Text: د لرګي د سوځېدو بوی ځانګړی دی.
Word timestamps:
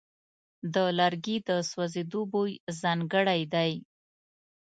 د 0.73 0.75
لرګي 0.99 1.37
د 1.47 1.49
سوځېدو 1.69 2.21
بوی 2.31 2.51
ځانګړی 2.81 3.41
دی. 3.53 3.71